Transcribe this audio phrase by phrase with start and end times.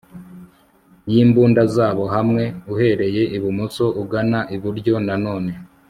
[1.11, 5.51] y'imbunda zabo hamwe uhereye ibumoso ugana iburyo na none